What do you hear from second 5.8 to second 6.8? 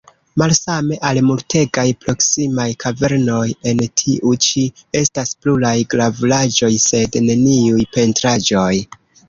gravuraĵoj,